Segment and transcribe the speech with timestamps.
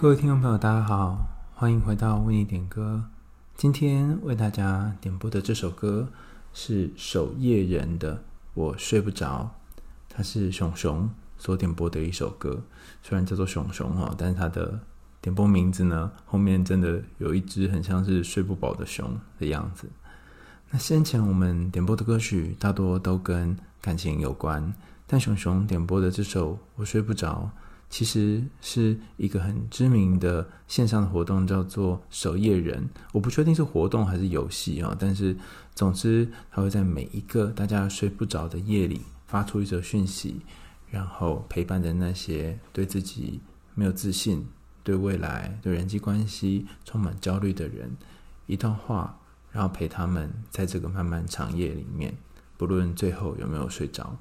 [0.00, 3.04] 各位听众朋友，大家好，欢迎回到为你点歌。
[3.54, 6.08] 今天为大家点播的这首歌
[6.54, 8.16] 是守夜人的
[8.54, 9.54] 《我睡不着》，
[10.08, 12.62] 它是熊熊所点播的一首歌。
[13.02, 14.80] 虽然叫做熊熊哈，但是它的
[15.20, 19.86] 点播名字呢，后面真的有一只很像是睡不饱的熊的样子。
[20.70, 24.72] 那先前我们点播的歌曲大多都跟感情有关，
[25.06, 27.52] 但熊熊点播的这首《我睡不着》，
[27.90, 32.88] 其实是一个很知名的线上的活动，叫做守夜人。
[33.12, 35.36] 我不确定是活动还是游戏啊，但是
[35.74, 40.40] 总之，他会在每一个大家睡不着的夜里发出一则讯息，
[40.88, 43.40] 然后陪伴着那些对自己
[43.74, 44.46] 没有自信、
[44.82, 47.94] 对未来、对人际关系充满焦虑的人
[48.46, 49.16] 一段话。
[49.52, 52.16] 然后陪他们在这个漫漫长夜里面，
[52.56, 54.16] 不论最后有没有睡着。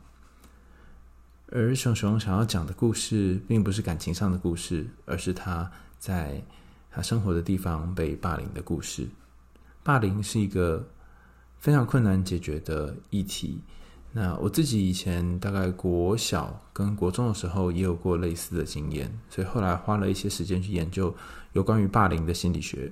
[1.52, 6.44] 而熊熊想要讲的故事，并不是感情上的故事，而是他在
[6.92, 9.08] 他生活的地方被霸凌的故事。
[9.82, 10.88] 霸凌是一个
[11.58, 13.62] 非常困难解决的议题。
[14.12, 21.16] 那我自己以前大概国小跟国中的时候，也有过类似的经验，所以后来花了一些时间去研究
[21.54, 22.92] 有关于霸凌的心理学。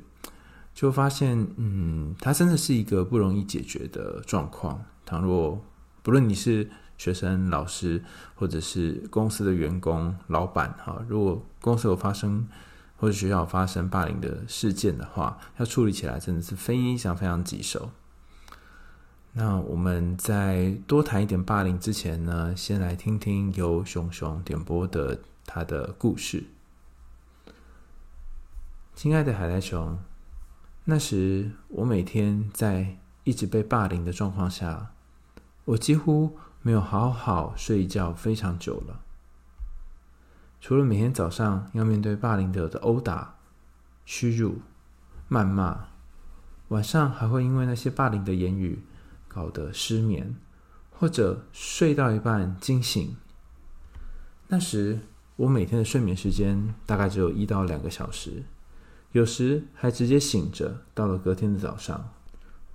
[0.73, 4.83] 就发现，嗯，它真的是一个不容易解决的状况。
[5.05, 5.59] 倘若
[6.03, 8.03] 不论你是学生、老师，
[8.35, 12.47] 或者是公司的员工、老板，哈，如果公司有发生
[12.97, 17.91] 或者学校发生霸凌的事件的话，要处理起来真的是非常非常棘手。
[19.33, 26.45] 那我们在多谈一点霸凌之前呢，先来听听由熊熊点播的他的故事。
[28.95, 29.99] 亲爱的海苔熊。
[30.85, 34.93] 那时，我每天在一直被霸凌的状况下，
[35.65, 39.01] 我几乎没有好好睡一觉非常久了。
[40.59, 43.35] 除了每天早上要面对霸凌者的殴打、
[44.05, 44.59] 屈辱、
[45.29, 45.87] 谩骂，
[46.69, 48.83] 晚上还会因为那些霸凌的言语
[49.27, 50.35] 搞得失眠，
[50.91, 53.15] 或者睡到一半惊醒。
[54.47, 54.99] 那时，
[55.35, 58.43] 我每天的睡眠时间大概只有一到两个小时。
[59.13, 62.09] 有时还直接醒着，到了隔天的早上，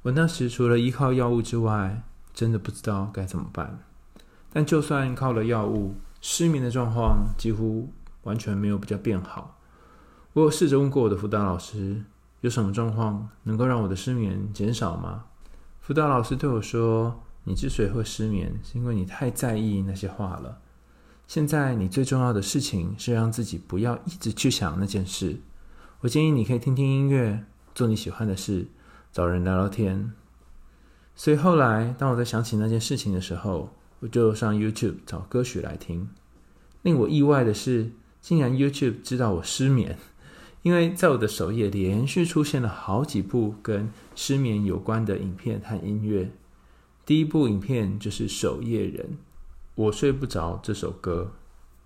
[0.03, 3.79] 我那时除了依靠药物之外，真的不知道该怎么办。
[4.53, 7.91] 但就算靠了药物，失眠的状况几乎
[8.23, 9.59] 完全没有比较变好。
[10.35, 12.03] 我有试着问过我的辅导老师，
[12.41, 15.25] 有什么状况能够让我的失眠减少吗？
[15.81, 20.59] 辅导老师对我说：“你之所以会失眠，是因为你太在意那些话了。
[21.27, 25.41] 现在你最重要的事情是让自己不要一直去想那件事。”
[26.01, 27.45] 我建议你可以听听音乐，
[27.75, 28.67] 做你喜欢的事，
[29.13, 30.13] 找人聊聊天。
[31.15, 36.09] 所以后来，当我在想起那件事情的时候，我就上 YouTube 找歌曲来听。
[36.83, 37.91] 令我意外的是，
[38.21, 39.99] 竟然 YouTube 知道我失眠，
[40.63, 46.33] 因为在我的首页连续出现了好几部跟失眠有关的影片和音乐。
[47.05, 49.05] 第一部影片就是《守夜人》，
[49.75, 51.33] 我睡不着这首歌。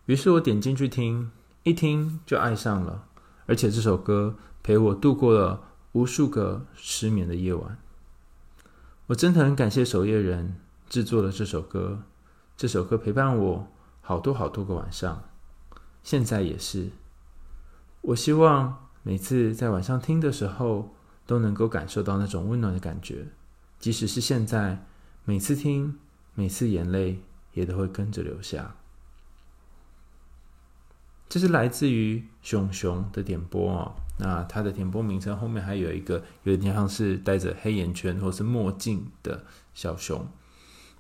[0.07, 1.31] 于是我点进去听，
[1.65, 3.07] 一听就爱上了。
[3.47, 5.61] 而且这首歌陪我度过了
[5.93, 7.79] 无数个失眠的夜晚。
[9.09, 10.57] 我真的很感谢守夜人
[10.89, 12.03] 制作了这首歌，
[12.57, 13.69] 这首歌陪伴我
[14.01, 15.23] 好多好多个晚上，
[16.03, 16.89] 现在也是。
[18.01, 20.95] 我希望每次在晚上听的时候，
[21.25, 23.29] 都能够感受到那种温暖的感觉，
[23.79, 24.85] 即使是现在，
[25.25, 25.99] 每次听，
[26.35, 27.21] 每次眼泪
[27.53, 28.75] 也都会跟着流下。
[31.29, 39.45] 这是来自于熊熊的点播哦，那他的点播名称后面还有一个有点像是戴着黑眼圈或是墨镜的
[39.75, 40.27] 小熊。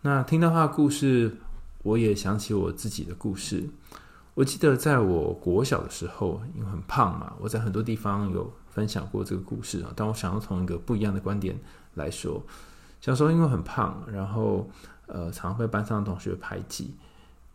[0.02, 1.36] 那听到他的故事，
[1.84, 3.68] 我也想起我自己的故事。
[4.34, 9.92] 我记得在我国小的时候，因为很胖嘛，我在很多地方有分享过这个故事啊。
[9.96, 11.58] 但我想要从一个不一样的观点
[11.94, 12.42] 来说，
[13.00, 14.68] 小时候因为很胖，然后
[15.06, 16.94] 呃，常被班上的同学排挤。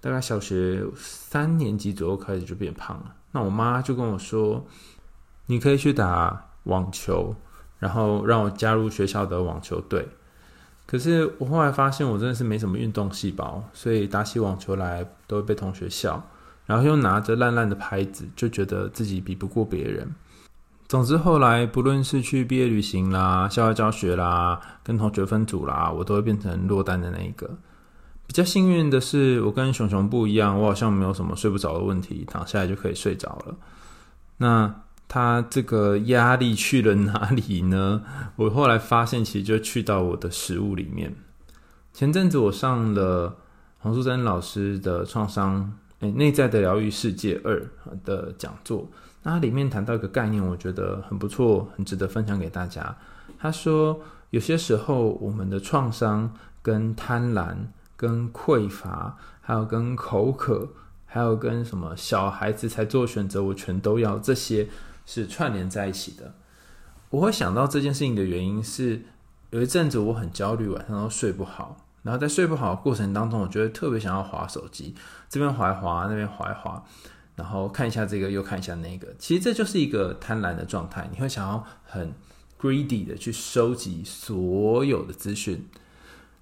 [0.02, 4.66] 大概小学三年级左右开始就变胖了，那我妈就跟我说
[5.46, 7.36] ：“你可以去打网球，
[7.78, 10.08] 然后让我加入学校的网球队。”
[10.88, 16.22] 可是我后来发现我真的是没什么运动细胞，所以打起网球来都会被同学笑，
[16.66, 20.14] 然后又拿着烂烂的拍子，就觉得自己比不过别人。
[20.90, 27.50] 总之后来不论是去毕业旅行啦、校外教学啦、跟同学分组啦，我都会变成落单的那一个。
[28.32, 33.58] 比较幸运的是，我跟熊熊不一样，我好像没有什么睡不着的问题，躺下来就可以睡着了。
[34.38, 34.74] 那
[35.10, 38.02] 他这个压力去了哪里呢？
[38.38, 41.14] 我后来发现，其实就去到我的食物里面。
[41.92, 43.36] 前阵子我上了
[43.80, 45.70] 黄素贞老师的创伤
[46.00, 47.62] 诶内在的疗愈世界二
[48.06, 48.90] 的讲座，
[49.24, 52.96] 那里面谈到一个概念，我觉得很不错，很值得分享给大家。
[53.38, 54.00] 他说，
[54.30, 57.58] 有些时候我们的创伤跟贪婪、
[58.02, 60.70] 跟匮乏，还有跟口渴，
[61.06, 64.68] 还有跟什么小孩子才做选择，我全都要，这些
[65.06, 66.34] 是串联在一起的。
[67.12, 69.04] 我会想到这件事情的原因是，
[69.52, 71.78] 有一阵子我很焦虑，晚上都睡不好。
[72.02, 74.96] 然后在睡不好的过程当中，我觉得特别想要滑手机，
[75.30, 76.84] 这边滑一滑，那边滑一滑，
[77.36, 79.14] 然后看一下这个，又看一下那个。
[79.20, 82.12] 其实这就是一个贪婪的状态，你会想要很
[82.60, 85.70] greedy 的去收集所有的资讯。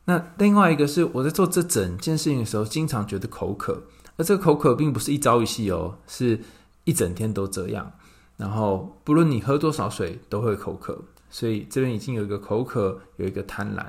[0.10, 3.84] 那另外一个是我在做这整件事情的时候，经常觉得口渴，
[4.18, 6.40] 而这个口渴并不是一朝一夕哦，是
[6.84, 7.92] 一整天都这样。
[8.36, 11.00] 然后不论你喝多少水，都会口渴。
[11.30, 13.86] 所以这边已经有一个口渴，有一个贪婪。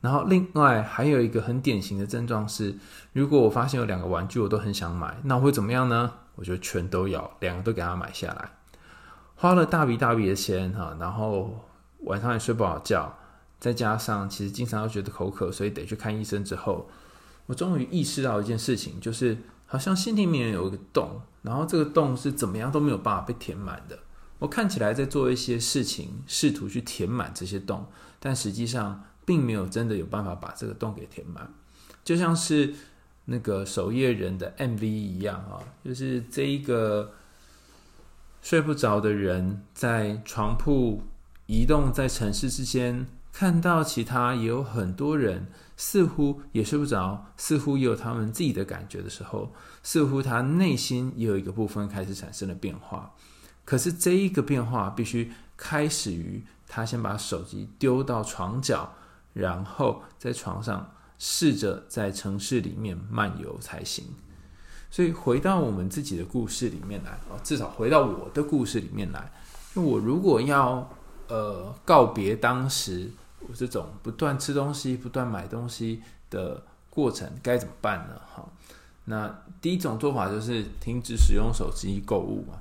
[0.00, 2.72] 然后另外还有一个很典型的症状是，
[3.12, 6.12] 如果我发现有两个玩具我都很想买，那我会怎么样呢？
[6.36, 8.50] 我就全都要，两个都给他买下来，
[9.34, 11.66] 花了大笔大笔的钱哈，然后
[12.04, 13.12] 晚上也睡不好觉，
[13.66, 16.88] 再加上其实经常要觉得口渴，所以得去看医生之后，
[17.46, 19.36] 我终于意识到一件事情，就是
[19.66, 23.98] 好像心里面有一个洞，然后这个洞是怎么样都没有办法被填满的。
[24.38, 27.86] 我看起来在做一些事情，试图去填满这些洞，
[28.20, 29.02] 但实际上。
[29.26, 31.52] 并没有真的有办法把这个洞给填满，
[32.04, 32.72] 就像是
[33.24, 37.12] 那个守夜人的 MV 一样啊，就是这一个
[38.40, 41.02] 睡不着的人在床铺
[41.46, 43.04] 移动在城市之间，
[43.38, 45.46] 看到其他也有很多人
[45.76, 49.52] 似乎也睡不着，似乎也有他们自己的感觉的时候，
[49.82, 53.12] 似乎他内心也有一个部分开始产生了变化。
[53.66, 58.90] 可是这一个变化必须开始于他先把手机丢到床角。
[59.34, 64.06] 然后在床上试着在城市里面漫游才行。
[64.90, 69.30] 所以回到我们自己的故事里面来，哦，至少回到我的故事里面来。
[69.74, 70.90] 我如果要
[71.28, 73.10] 呃告别当时
[73.54, 78.20] 这种不断吃东西、不断买东西的过程，该怎么办呢？
[78.34, 78.48] 哈，
[79.04, 82.60] 那第一种做法就是停止使用手机购物嘛。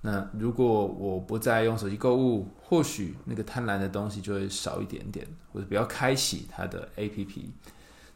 [0.00, 7.46] 那如果我不再用手机购物，或许那个贪婪的东西就会少一点点，或者不要开启它的 APP。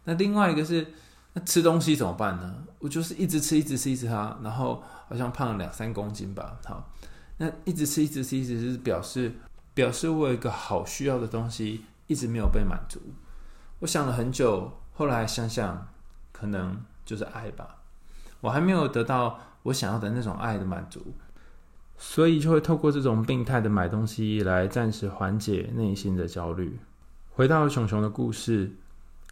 [0.05, 0.87] 那另外一个是，
[1.33, 2.63] 那吃东西怎么办呢？
[2.79, 4.13] 我就是一直吃，一直吃，一直吃，
[4.43, 6.59] 然后好像胖了两三公斤吧。
[6.65, 6.91] 好，
[7.39, 9.33] 那一直吃，一直吃，一直吃，表示
[9.73, 13.01] 表示我有一个好需要的东西一直没有被满足。
[13.79, 15.87] 我想了很久，后来想想，
[16.33, 17.77] 可能就是爱吧。
[18.41, 21.15] 我还没有得到我想要的那种爱的满足。
[21.97, 26.79] 所以就会透过这种病态的买东西来暂时缓解内心的焦虑。
[27.33, 28.71] 回到熊熊的故事，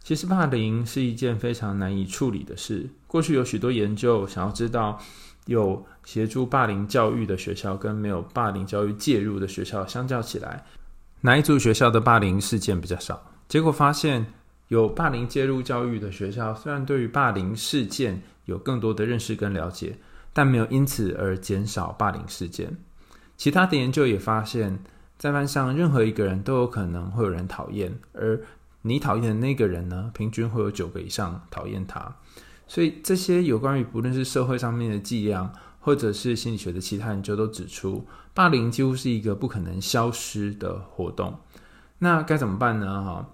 [0.03, 2.89] 其实霸凌是一件非常难以处理的事。
[3.07, 4.99] 过去有许多研究想要知道，
[5.45, 10.65] 有协助霸凌教育的学校跟没有霸凌教育介入的学校相较起来，
[11.21, 13.31] 哪一组学校的霸凌事件比较少？
[13.47, 14.27] 结果发现，
[14.67, 19.97] 有霸凌介入教育的学校，虽然对于霸凌事件有更多的认识跟了解。
[20.33, 22.77] 但没有因此而减少霸凌事件。
[23.37, 24.77] 其他的研究也发现，
[25.17, 28.39] 在班上任何一个人都有可能会有人讨厌，而
[28.83, 32.15] 你讨厌的那个人呢，平均会有九个以上讨厌他。
[32.67, 35.51] 所以这些有关于不论是社会上面的伎量，
[35.87, 41.33] 或者是心理学的其他研究都指出，霸凌几乎是一个不可能消失的活动。
[41.99, 43.01] 那该怎么办呢？
[43.01, 43.25] 哈，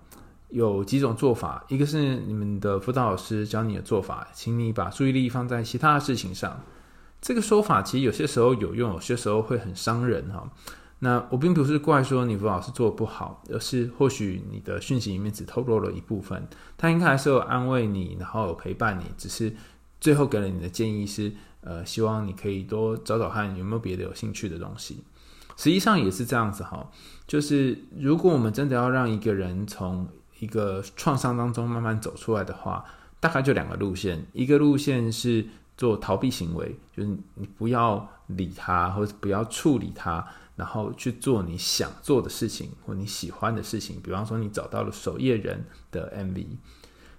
[0.50, 6.62] 有几种做法，一个是你们的辅导老师教你的做法，请你把注意力放在其他的事情上。
[7.20, 10.48] 这个说法其实有些时候有用，有些时候会很伤人哈。
[11.00, 19.52] 那我并不是怪说你辅导老师做的不好，而是或许你的讯息里面只透露了一部分，他应该还是有安慰你，然后有陪伴你，只是
[20.00, 21.34] 最后给了你的建议是，
[21.64, 25.04] 呃，希望你可以多找找看有没有别的有兴趣的东西。
[25.58, 26.90] 实际上也是这样子哈，
[27.28, 30.08] 就是如果我们真的要让一个人从
[30.40, 32.84] 一个创伤当中慢慢走出来的话，
[33.20, 35.46] 大概就两个路线，一个路线是。
[35.76, 40.24] 做逃避行为，就是你不要理他，或者不要处理他，
[40.56, 44.00] 然后去做你想做的事情或你喜欢的事情。
[44.04, 46.46] 比方说，你找到了守夜人的 MV。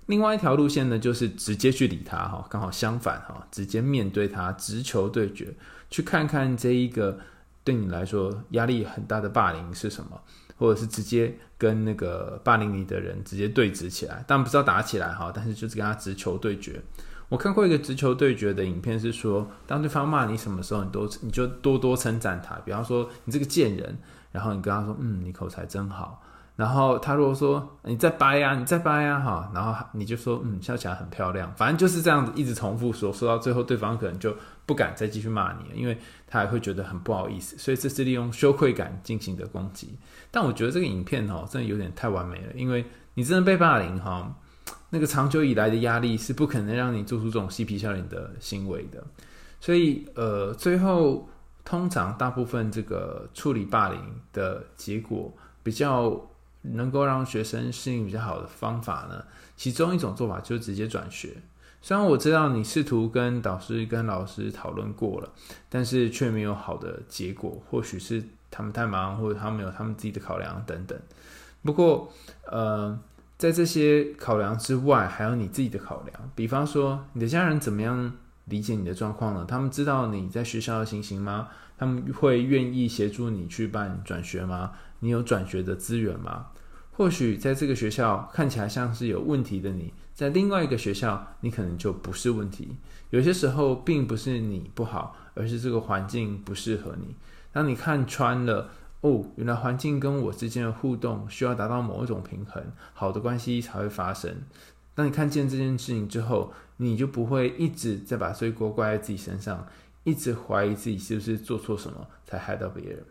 [0.07, 5.55] 另外一条路线呢，就是直接去理他，哈，刚好相反，哈，直接面对他，直球对决，
[5.89, 7.19] 去看看这一个
[7.63, 10.21] 对你来说压力很大的霸凌是什么，
[10.59, 16.83] 或者是直接跟那个霸凌你的人直接对峙起来，当然不知道打起来，哈，但是就是跟他直球对决。
[17.31, 22.55] 我看过一个直球对决的影片，是说，当对方骂你什么时候，你都你就多多称赞他。
[22.57, 23.97] 比方说，你这个贱人，
[24.31, 26.23] 然后你跟他说，嗯，你口才真好。
[26.57, 34.33] 然后他如果说你再掰呀，你再掰呀，哈，然后你就说嗯，笑起来很漂亮，反正就是这样子一直重复说，说到最后对方可能就
[34.65, 39.99] 不敢再继续骂你了，因为他还会觉得很不好意思，所以这是利用羞愧感进行的攻击。
[40.31, 42.85] 但我觉得这个影片哦，真的有点太完美了，因为
[43.15, 44.33] 你真的被霸凌哈，
[44.91, 49.03] 那个长久以来的压力是不可能让你做出这种嬉皮笑脸的行为的，
[49.59, 51.29] 所以呃，最后
[51.65, 54.01] 通常大部分这个处理霸凌
[54.33, 56.25] 的结果比较。
[56.73, 59.25] 能够让学生适应比较好的方法呢，
[59.57, 61.37] 其中一种做法就是直接转学。
[61.81, 65.29] 虽然我知道你试图跟导师、跟老师讨论过了，
[65.69, 67.63] 但是却没有好的结果。
[67.69, 70.99] 或许是他们太忙，或者他们有他们自己的考量等等。
[71.63, 72.11] 不过，
[72.51, 72.99] 呃，
[73.37, 76.31] 在这些考量之外，还有你自己的考量。
[76.35, 78.13] 比方说，你的家人怎么样
[78.47, 79.45] 理解你的状况了？
[79.45, 81.49] 他们知道你在学校的情形吗？
[81.77, 84.73] 他们会愿意协助你去办转学吗？
[85.01, 86.47] 你有转学的资源吗？
[86.93, 92.77] 或许在这个学校看起来像是有问题的你，在另外一个学校，你可能就不是问题。
[93.11, 97.17] 有些时候并不是你不好，而是这个环境不适合你。
[97.51, 98.71] 当你看穿了，
[99.01, 104.43] 哦，原来环境跟我之间的互动需要达到某一种平衡，好的关系才会发生。
[104.95, 109.67] 当你看见这件事情之后，你就不会一直在把罪过怪在自己身上，
[110.05, 113.05] 一直怀疑自己是不是做错什么才害到别人。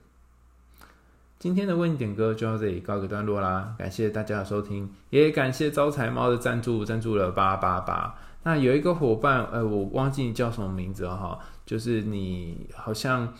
[1.39, 8.15] 今天的为你点歌就到这里告个段落啦，感谢大家的收听，也感谢招财猫的赞助，赞助了八八八。
[8.43, 13.33] 那有一个伙伴，呃，我忘记你叫什么名字了哈，就是你好像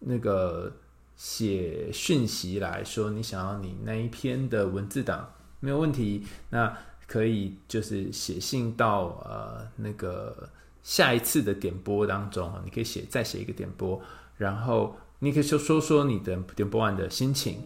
[0.00, 0.70] 那个
[1.16, 6.76] 写讯息来说，你想要你那一篇的文字档，没有问题，那
[7.06, 10.48] 可以就是写信到呃那个
[10.82, 14.00] 下一次的点播当中，你可以写再写一个点播，
[14.36, 14.94] 然后。
[15.18, 17.56] 你可以说说说你的点播完的心情，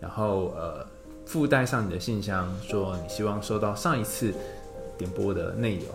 [0.00, 0.86] 然后呃
[1.26, 4.32] 附带上你的信箱，说你希望收到上一次
[4.96, 5.86] 点播的内容。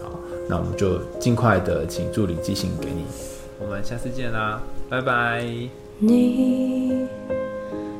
[0.00, 3.04] 好，那我们就尽快的请助理寄信给你。
[3.58, 5.44] 我们下次见啦，拜拜。
[5.98, 7.08] 你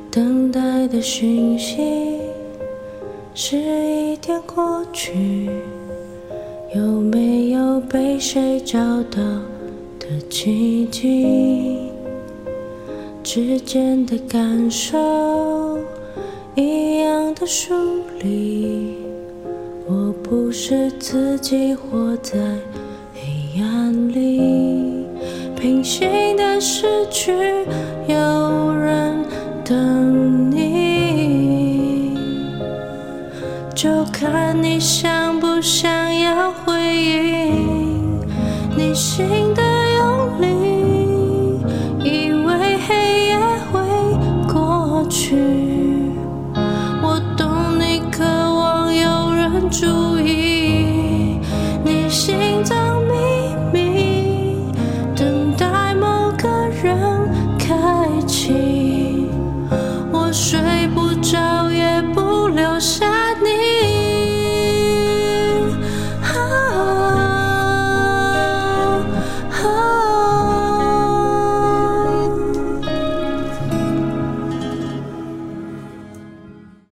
[0.09, 2.12] 等待的讯息
[3.35, 5.49] 是一天过去，
[6.75, 8.77] 有没有被谁找
[9.09, 9.19] 到
[9.99, 11.89] 的奇迹？
[13.23, 15.79] 之间的感受
[16.53, 17.73] 一样的疏
[18.21, 18.97] 离，
[19.87, 22.37] 我不是自己活在
[23.15, 25.07] 黑暗里，
[25.55, 27.31] 平行的失去
[28.07, 29.25] 有人
[29.65, 30.12] 等
[34.83, 35.22] 看